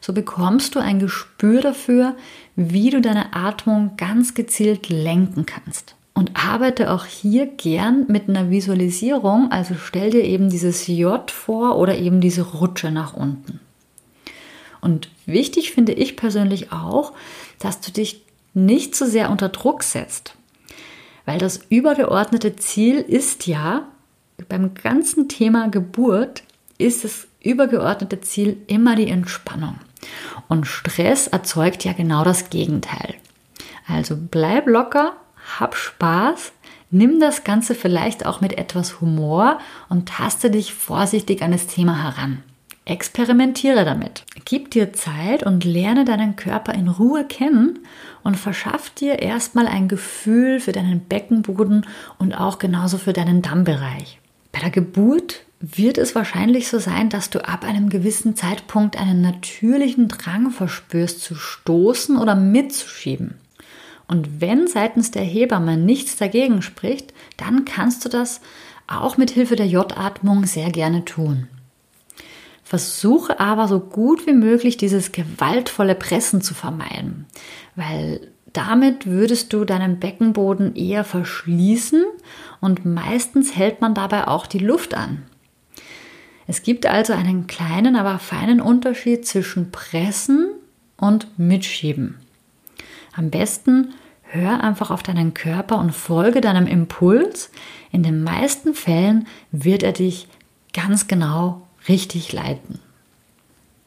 So 0.00 0.12
bekommst 0.12 0.76
du 0.76 0.78
ein 0.78 1.00
Gespür 1.00 1.60
dafür, 1.62 2.14
wie 2.54 2.90
du 2.90 3.00
deine 3.00 3.34
Atmung 3.34 3.96
ganz 3.96 4.34
gezielt 4.34 4.88
lenken 4.88 5.44
kannst. 5.44 5.96
Und 6.14 6.30
arbeite 6.36 6.92
auch 6.92 7.04
hier 7.04 7.46
gern 7.46 8.06
mit 8.08 8.28
einer 8.28 8.50
Visualisierung, 8.50 9.50
also 9.50 9.74
stell 9.74 10.10
dir 10.10 10.22
eben 10.22 10.48
dieses 10.48 10.86
J 10.86 11.28
vor 11.28 11.76
oder 11.76 11.98
eben 11.98 12.20
diese 12.20 12.42
Rutsche 12.42 12.92
nach 12.92 13.14
unten. 13.14 13.58
Und 14.80 15.10
wichtig 15.26 15.72
finde 15.72 15.92
ich 15.92 16.16
persönlich 16.16 16.70
auch, 16.70 17.12
dass 17.58 17.80
du 17.80 17.90
dich 17.90 18.22
nicht 18.54 18.94
zu 18.94 19.04
so 19.04 19.10
sehr 19.10 19.30
unter 19.30 19.48
Druck 19.48 19.82
setzt. 19.82 20.36
Weil 21.24 21.38
das 21.38 21.60
übergeordnete 21.68 22.54
Ziel 22.54 22.98
ist 23.00 23.48
ja, 23.48 23.88
beim 24.44 24.74
ganzen 24.74 25.28
Thema 25.28 25.68
Geburt 25.68 26.42
ist 26.78 27.04
das 27.04 27.26
übergeordnete 27.42 28.20
Ziel 28.20 28.58
immer 28.66 28.96
die 28.96 29.08
Entspannung. 29.08 29.78
Und 30.48 30.66
Stress 30.66 31.26
erzeugt 31.26 31.84
ja 31.84 31.92
genau 31.92 32.22
das 32.22 32.50
Gegenteil. 32.50 33.14
Also 33.88 34.16
bleib 34.16 34.66
locker, 34.66 35.14
hab 35.58 35.76
Spaß, 35.76 36.52
nimm 36.90 37.20
das 37.20 37.44
Ganze 37.44 37.74
vielleicht 37.74 38.26
auch 38.26 38.40
mit 38.40 38.58
etwas 38.58 39.00
Humor 39.00 39.58
und 39.88 40.08
taste 40.08 40.50
dich 40.50 40.74
vorsichtig 40.74 41.42
an 41.42 41.52
das 41.52 41.66
Thema 41.66 42.02
heran. 42.02 42.42
Experimentiere 42.84 43.84
damit. 43.84 44.24
Gib 44.44 44.70
dir 44.70 44.92
Zeit 44.92 45.42
und 45.42 45.64
lerne 45.64 46.04
deinen 46.04 46.36
Körper 46.36 46.72
in 46.72 46.86
Ruhe 46.86 47.24
kennen 47.24 47.80
und 48.22 48.36
verschaff 48.36 48.90
dir 48.90 49.18
erstmal 49.18 49.66
ein 49.66 49.88
Gefühl 49.88 50.60
für 50.60 50.70
deinen 50.70 51.00
Beckenboden 51.00 51.84
und 52.18 52.34
auch 52.34 52.60
genauso 52.60 52.98
für 52.98 53.12
deinen 53.12 53.42
Dammbereich. 53.42 54.20
Bei 54.56 54.62
der 54.62 54.70
Geburt 54.70 55.44
wird 55.60 55.98
es 55.98 56.14
wahrscheinlich 56.14 56.68
so 56.68 56.78
sein, 56.78 57.10
dass 57.10 57.28
du 57.28 57.46
ab 57.46 57.62
einem 57.62 57.90
gewissen 57.90 58.36
Zeitpunkt 58.36 58.98
einen 58.98 59.20
natürlichen 59.20 60.08
Drang 60.08 60.50
verspürst, 60.50 61.20
zu 61.20 61.34
stoßen 61.34 62.16
oder 62.16 62.34
mitzuschieben. 62.34 63.34
Und 64.08 64.40
wenn 64.40 64.66
seitens 64.66 65.10
der 65.10 65.24
Hebamme 65.24 65.76
nichts 65.76 66.16
dagegen 66.16 66.62
spricht, 66.62 67.12
dann 67.36 67.66
kannst 67.66 68.06
du 68.06 68.08
das 68.08 68.40
auch 68.86 69.18
mit 69.18 69.30
Hilfe 69.30 69.56
der 69.56 69.66
J-Atmung 69.66 70.46
sehr 70.46 70.70
gerne 70.70 71.04
tun. 71.04 71.48
Versuche 72.64 73.38
aber 73.38 73.68
so 73.68 73.78
gut 73.78 74.26
wie 74.26 74.32
möglich 74.32 74.78
dieses 74.78 75.12
gewaltvolle 75.12 75.94
Pressen 75.94 76.40
zu 76.40 76.54
vermeiden, 76.54 77.26
weil 77.74 78.32
damit 78.56 79.06
würdest 79.06 79.52
du 79.52 79.64
deinen 79.64 79.98
Beckenboden 79.98 80.74
eher 80.76 81.04
verschließen 81.04 82.04
und 82.60 82.84
meistens 82.84 83.54
hält 83.56 83.80
man 83.80 83.94
dabei 83.94 84.28
auch 84.28 84.46
die 84.46 84.58
Luft 84.58 84.94
an. 84.94 85.22
Es 86.46 86.62
gibt 86.62 86.86
also 86.86 87.12
einen 87.12 87.46
kleinen, 87.46 87.96
aber 87.96 88.18
feinen 88.18 88.60
Unterschied 88.60 89.26
zwischen 89.26 89.72
Pressen 89.72 90.48
und 90.96 91.38
Mitschieben. 91.38 92.16
Am 93.14 93.30
besten 93.30 93.94
hör 94.22 94.62
einfach 94.62 94.90
auf 94.90 95.02
deinen 95.02 95.34
Körper 95.34 95.78
und 95.78 95.92
folge 95.92 96.40
deinem 96.40 96.66
Impuls. 96.66 97.50
In 97.90 98.02
den 98.02 98.22
meisten 98.22 98.74
Fällen 98.74 99.26
wird 99.50 99.82
er 99.82 99.92
dich 99.92 100.28
ganz 100.72 101.08
genau 101.08 101.66
richtig 101.88 102.32
leiten. 102.32 102.78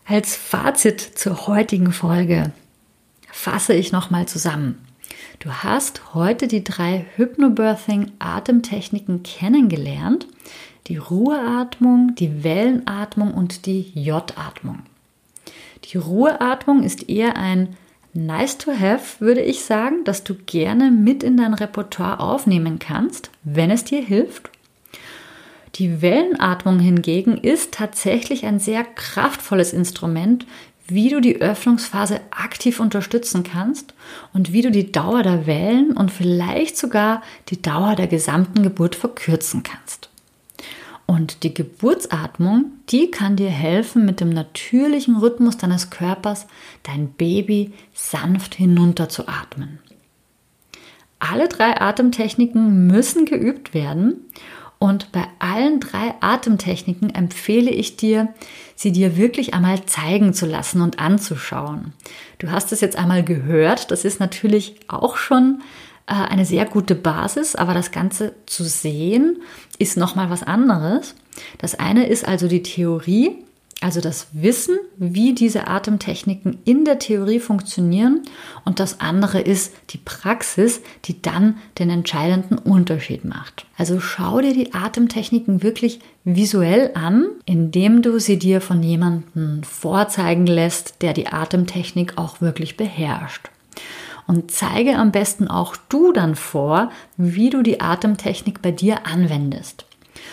Als 0.05 0.35
Fazit 0.35 0.99
zur 0.99 1.47
heutigen 1.47 1.91
Folge 1.91 2.51
fasse 3.39 3.73
ich 3.73 3.91
nochmal 3.93 4.27
zusammen. 4.27 4.85
Du 5.39 5.49
hast 5.49 6.13
heute 6.13 6.49
die 6.49 6.63
drei 6.63 7.07
Hypnobirthing-Atemtechniken 7.15 9.23
kennengelernt. 9.23 10.27
Die 10.87 10.97
Ruheatmung, 10.97 12.15
die 12.15 12.43
Wellenatmung 12.43 13.33
und 13.33 13.65
die 13.65 13.91
J-Atmung. 13.93 14.79
Die 15.85 15.95
Ruheatmung 15.95 16.83
ist 16.83 17.07
eher 17.07 17.37
ein 17.37 17.77
Nice 18.11 18.57
to 18.57 18.73
have, 18.77 19.21
würde 19.21 19.41
ich 19.41 19.63
sagen, 19.63 20.03
dass 20.03 20.25
du 20.25 20.35
gerne 20.35 20.91
mit 20.91 21.23
in 21.23 21.37
dein 21.37 21.53
Repertoire 21.53 22.19
aufnehmen 22.19 22.77
kannst, 22.77 23.31
wenn 23.43 23.71
es 23.71 23.85
dir 23.85 24.01
hilft 24.01 24.49
die 25.79 26.01
Wellenatmung 26.01 26.79
hingegen 26.79 27.37
ist 27.37 27.73
tatsächlich 27.73 28.45
ein 28.45 28.59
sehr 28.59 28.83
kraftvolles 28.83 29.71
Instrument, 29.71 30.45
wie 30.93 31.09
du 31.09 31.19
die 31.19 31.41
Öffnungsphase 31.41 32.21
aktiv 32.31 32.79
unterstützen 32.79 33.43
kannst 33.43 33.93
und 34.33 34.53
wie 34.53 34.61
du 34.61 34.71
die 34.71 34.91
Dauer 34.91 35.23
der 35.23 35.45
Wellen 35.45 35.95
und 35.95 36.11
vielleicht 36.11 36.77
sogar 36.77 37.21
die 37.49 37.61
Dauer 37.61 37.95
der 37.95 38.07
gesamten 38.07 38.63
Geburt 38.63 38.95
verkürzen 38.95 39.63
kannst. 39.63 40.09
Und 41.05 41.43
die 41.43 41.55
Geburtsatmung, 41.55 42.65
die 42.89 43.09
kann 43.09 43.35
dir 43.35 43.49
helfen, 43.49 44.05
mit 44.05 44.19
dem 44.19 44.29
natürlichen 44.29 45.17
Rhythmus 45.17 45.57
deines 45.57 45.89
Körpers 45.89 46.45
dein 46.83 47.13
Baby 47.13 47.73
sanft 47.93 48.53
hinunterzuatmen. 48.53 49.79
Alle 51.17 51.49
drei 51.49 51.81
Atemtechniken 51.81 52.87
müssen 52.87 53.25
geübt 53.25 53.73
werden 53.73 54.25
und 54.79 55.11
bei 55.11 55.25
allen 55.39 55.81
drei 55.81 56.13
Atemtechniken 56.21 57.13
empfehle 57.13 57.69
ich 57.69 57.97
dir, 57.97 58.33
sie 58.75 58.93
dir 58.93 59.17
wirklich 59.17 59.53
einmal 59.53 59.85
zeigen 59.85 60.33
zu 60.33 60.45
lassen 60.45 60.81
und 60.81 60.99
anzuschauen. 60.99 61.93
Du 62.37 62.49
hast 62.49 62.71
es 62.71 62.79
jetzt 62.79 62.97
einmal 62.97 63.23
gehört, 63.23 63.91
das 63.91 64.05
ist 64.05 64.21
natürlich 64.21 64.75
auch 64.87 65.17
schon 65.17 65.61
äh, 66.07 66.13
eine 66.13 66.45
sehr 66.45 66.63
gute 66.63 66.95
Basis, 66.95 67.57
aber 67.57 67.73
das 67.73 67.91
Ganze 67.91 68.33
zu 68.45 68.63
sehen 68.63 69.41
ist 69.77 69.97
nochmal 69.97 70.29
was 70.29 70.43
anderes. 70.43 71.13
Das 71.57 71.75
eine 71.75 72.07
ist 72.07 72.25
also 72.25 72.47
die 72.47 72.63
Theorie, 72.63 73.43
also 73.81 74.01
das 74.01 74.27
Wissen, 74.33 74.77
wie 74.97 75.33
diese 75.33 75.67
Atemtechniken 75.67 76.59
in 76.65 76.83
der 76.83 76.99
Theorie 76.99 77.39
funktionieren 77.39 78.23
und 78.65 78.81
das 78.81 78.99
andere 78.99 79.39
ist 79.39 79.73
die 79.91 79.97
Praxis, 79.97 80.81
die 81.05 81.21
dann 81.21 81.57
den 81.77 81.89
entscheidenden 81.89 82.57
Unterschied 82.57 83.23
macht. 83.23 83.65
Also 83.77 84.01
schau 84.01 84.41
dir 84.41 84.53
die 84.53 84.73
Atemtechniken 84.73 85.63
wirklich 85.63 86.01
visuell 86.25 86.91
an, 86.93 87.27
indem 87.45 88.01
du 88.01 88.19
sie 88.19 88.37
dir 88.37 88.59
von 88.59 88.83
jemandem 88.83 89.63
vorzeigen 89.63 90.45
lässt, 90.45 91.01
der 91.01 91.13
die 91.13 91.27
Atemtechnik 91.27 92.17
auch 92.17 92.41
wirklich 92.41 92.75
beherrscht. 92.75 93.49
Und 94.27 94.51
zeige 94.51 94.97
am 94.97 95.13
besten 95.13 95.47
auch 95.47 95.77
du 95.87 96.11
dann 96.11 96.35
vor, 96.35 96.91
wie 97.15 97.49
du 97.49 97.63
die 97.63 97.79
Atemtechnik 97.79 98.61
bei 98.61 98.71
dir 98.71 99.07
anwendest. 99.07 99.85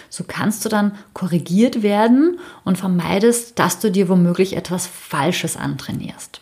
So 0.08 0.24
kannst 0.26 0.64
du 0.64 0.68
dann 0.68 0.92
korrigiert 1.12 1.82
werden 1.82 2.38
und 2.64 2.78
vermeidest, 2.78 3.58
dass 3.58 3.78
du 3.78 3.90
dir 3.90 4.08
womöglich 4.08 4.56
etwas 4.56 4.86
Falsches 4.86 5.56
antrainierst. 5.56 6.40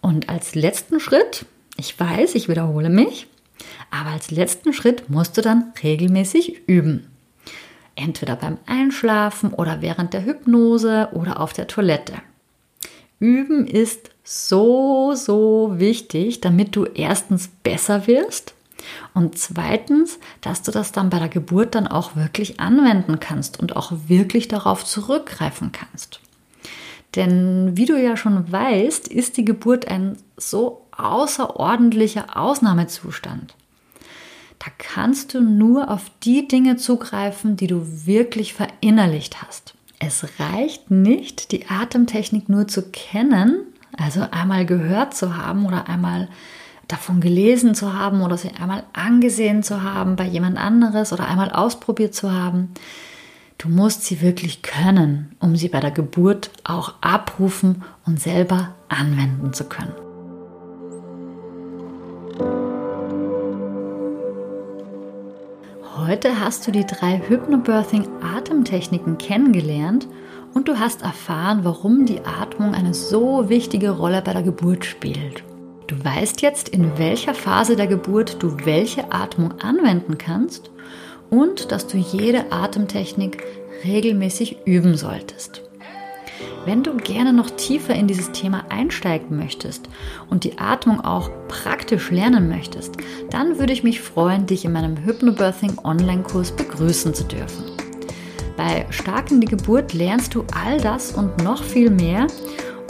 Und 0.00 0.28
als 0.28 0.54
letzten 0.54 1.00
Schritt, 1.00 1.46
ich 1.76 1.98
weiß, 1.98 2.34
ich 2.34 2.48
wiederhole 2.48 2.90
mich, 2.90 3.26
aber 3.90 4.10
als 4.10 4.30
letzten 4.30 4.72
Schritt 4.72 5.10
musst 5.10 5.36
du 5.36 5.40
dann 5.40 5.72
regelmäßig 5.82 6.68
üben. 6.68 7.06
Entweder 7.94 8.36
beim 8.36 8.58
Einschlafen 8.66 9.52
oder 9.52 9.82
während 9.82 10.12
der 10.12 10.24
Hypnose 10.24 11.08
oder 11.12 11.40
auf 11.40 11.52
der 11.52 11.66
Toilette. 11.66 12.14
Üben 13.18 13.66
ist 13.66 14.10
so, 14.22 15.14
so 15.14 15.74
wichtig, 15.78 16.40
damit 16.40 16.76
du 16.76 16.84
erstens 16.84 17.48
besser 17.48 18.06
wirst 18.06 18.54
und 19.14 19.38
zweitens, 19.38 20.18
dass 20.40 20.62
du 20.62 20.70
das 20.70 20.92
dann 20.92 21.10
bei 21.10 21.18
der 21.18 21.28
Geburt 21.28 21.74
dann 21.74 21.86
auch 21.86 22.16
wirklich 22.16 22.60
anwenden 22.60 23.20
kannst 23.20 23.58
und 23.60 23.76
auch 23.76 23.92
wirklich 24.06 24.48
darauf 24.48 24.84
zurückgreifen 24.84 25.72
kannst. 25.72 26.20
Denn 27.14 27.76
wie 27.76 27.86
du 27.86 28.00
ja 28.00 28.16
schon 28.16 28.50
weißt, 28.50 29.08
ist 29.08 29.36
die 29.36 29.44
Geburt 29.44 29.88
ein 29.88 30.16
so 30.36 30.86
außerordentlicher 30.92 32.36
Ausnahmezustand. 32.36 33.54
Da 34.58 34.66
kannst 34.76 35.34
du 35.34 35.40
nur 35.40 35.90
auf 35.90 36.10
die 36.22 36.48
Dinge 36.48 36.76
zugreifen, 36.76 37.56
die 37.56 37.68
du 37.68 38.06
wirklich 38.06 38.54
verinnerlicht 38.54 39.42
hast. 39.42 39.74
Es 40.00 40.26
reicht 40.38 40.90
nicht, 40.90 41.52
die 41.52 41.66
Atemtechnik 41.68 42.48
nur 42.48 42.68
zu 42.68 42.82
kennen, 42.90 43.60
also 43.96 44.26
einmal 44.30 44.66
gehört 44.66 45.14
zu 45.14 45.36
haben 45.36 45.66
oder 45.66 45.88
einmal 45.88 46.28
davon 46.88 47.20
gelesen 47.20 47.74
zu 47.74 47.92
haben 47.92 48.22
oder 48.22 48.36
sie 48.36 48.50
einmal 48.58 48.82
angesehen 48.94 49.62
zu 49.62 49.82
haben 49.82 50.16
bei 50.16 50.26
jemand 50.26 50.56
anderes 50.56 51.12
oder 51.12 51.28
einmal 51.28 51.50
ausprobiert 51.50 52.14
zu 52.14 52.32
haben. 52.32 52.70
Du 53.58 53.68
musst 53.68 54.04
sie 54.04 54.22
wirklich 54.22 54.62
können, 54.62 55.36
um 55.38 55.54
sie 55.56 55.68
bei 55.68 55.80
der 55.80 55.90
Geburt 55.90 56.50
auch 56.64 56.94
abrufen 57.00 57.82
und 58.06 58.20
selber 58.20 58.74
anwenden 58.88 59.52
zu 59.52 59.64
können. 59.64 59.92
Heute 65.96 66.40
hast 66.40 66.66
du 66.66 66.70
die 66.70 66.86
drei 66.86 67.20
Hypnobirthing 67.28 68.06
Atemtechniken 68.22 69.18
kennengelernt 69.18 70.06
und 70.54 70.68
du 70.68 70.78
hast 70.78 71.02
erfahren, 71.02 71.60
warum 71.64 72.06
die 72.06 72.20
Atmung 72.24 72.74
eine 72.74 72.94
so 72.94 73.48
wichtige 73.50 73.90
Rolle 73.90 74.22
bei 74.22 74.32
der 74.32 74.42
Geburt 74.42 74.84
spielt. 74.84 75.42
Du 75.88 76.04
weißt 76.04 76.42
jetzt, 76.42 76.68
in 76.68 76.98
welcher 76.98 77.32
Phase 77.32 77.74
der 77.74 77.86
Geburt 77.86 78.42
du 78.42 78.58
welche 78.66 79.10
Atmung 79.10 79.58
anwenden 79.62 80.18
kannst 80.18 80.70
und 81.30 81.72
dass 81.72 81.86
du 81.86 81.96
jede 81.96 82.52
Atemtechnik 82.52 83.42
regelmäßig 83.84 84.58
üben 84.66 84.98
solltest. 84.98 85.62
Wenn 86.66 86.82
du 86.82 86.94
gerne 86.98 87.32
noch 87.32 87.48
tiefer 87.48 87.94
in 87.94 88.06
dieses 88.06 88.32
Thema 88.32 88.66
einsteigen 88.68 89.34
möchtest 89.38 89.88
und 90.28 90.44
die 90.44 90.58
Atmung 90.58 91.00
auch 91.00 91.30
praktisch 91.48 92.10
lernen 92.10 92.50
möchtest, 92.50 92.98
dann 93.30 93.58
würde 93.58 93.72
ich 93.72 93.82
mich 93.82 94.02
freuen, 94.02 94.44
dich 94.44 94.66
in 94.66 94.72
meinem 94.72 94.98
Hypnobirthing 94.98 95.78
Online-Kurs 95.82 96.52
begrüßen 96.52 97.14
zu 97.14 97.24
dürfen. 97.24 97.64
Bei 98.58 98.84
Stark 98.90 99.30
in 99.30 99.40
die 99.40 99.46
Geburt 99.46 99.94
lernst 99.94 100.34
du 100.34 100.44
all 100.54 100.78
das 100.78 101.12
und 101.12 101.42
noch 101.42 101.62
viel 101.62 101.88
mehr 101.88 102.26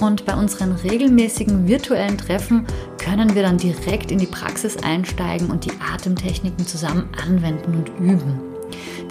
und 0.00 0.24
bei 0.24 0.34
unseren 0.34 0.72
regelmäßigen 0.72 1.66
virtuellen 1.68 2.18
Treffen 2.18 2.66
können 2.98 3.34
wir 3.34 3.42
dann 3.42 3.58
direkt 3.58 4.10
in 4.10 4.18
die 4.18 4.26
Praxis 4.26 4.76
einsteigen 4.78 5.50
und 5.50 5.64
die 5.64 5.72
Atemtechniken 5.92 6.66
zusammen 6.66 7.08
anwenden 7.24 7.74
und 7.74 7.90
üben. 8.00 8.40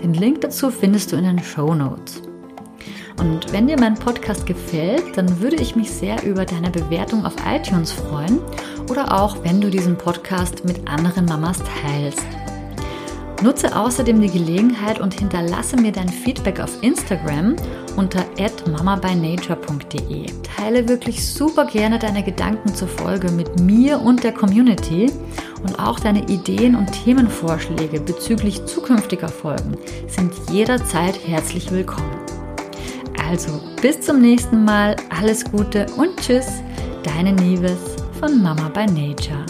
Den 0.04 0.13
Link 0.13 0.41
dazu 0.41 0.69
findest 0.69 1.12
du 1.12 1.15
in 1.15 1.23
den 1.23 1.43
Show 1.43 1.73
Notes. 1.73 2.21
Und 3.17 3.52
wenn 3.52 3.67
dir 3.67 3.80
mein 3.80 3.95
Podcast 3.95 4.45
gefällt, 4.45 5.17
dann 5.17 5.41
würde 5.41 5.56
ich 5.56 5.76
mich 5.76 5.89
sehr 5.89 6.23
über 6.23 6.45
deine 6.45 6.69
Bewertung 6.69 7.26
auf 7.26 7.34
iTunes 7.47 7.91
freuen 7.91 8.39
oder 8.89 9.19
auch, 9.19 9.43
wenn 9.43 9.60
du 9.60 9.69
diesen 9.69 9.97
Podcast 9.97 10.65
mit 10.65 10.88
anderen 10.88 11.26
Mamas 11.26 11.60
teilst. 11.82 12.37
Nutze 13.43 13.76
außerdem 13.76 14.19
die 14.19 14.32
Gelegenheit 14.32 15.00
und 15.00 15.13
hinterlasse 15.13 15.78
mir 15.78 15.91
dein 15.91 16.10
Feedback 16.10 16.60
auf 16.60 16.82
Instagram 16.82 17.56
unter 17.95 18.26
mamabynature.de. 18.71 20.26
Teile 20.56 20.89
wirklich 20.89 21.26
super 21.26 21.65
gerne 21.65 22.00
deine 22.00 22.23
Gedanken 22.23 22.73
zur 22.73 22.88
Folge 22.88 23.32
mit 23.32 23.60
mir 23.60 24.02
und 24.02 24.23
der 24.23 24.32
Community 24.32 25.12
und 25.63 25.80
auch 25.80 26.00
deine 26.00 26.23
Ideen 26.28 26.76
und 26.76 26.91
Themenvorschläge 27.04 28.00
bezüglich 28.00 28.65
zukünftiger 28.65 29.30
Folgen 29.30 29.78
sind 30.08 30.34
jederzeit 30.52 31.19
herzlich 31.28 31.71
willkommen. 31.71 32.17
Also 33.30 33.60
bis 33.82 34.02
zum 34.02 34.21
nächsten 34.21 34.63
Mal, 34.63 34.95
alles 35.10 35.43
Gute 35.43 35.86
und 35.97 36.17
tschüss, 36.17 36.47
deine 37.04 37.34
Nieves 37.34 37.97
von 38.19 38.41
Mama 38.41 38.69
by 38.69 38.86
Nature. 38.86 39.45